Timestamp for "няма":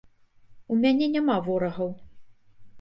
1.17-1.37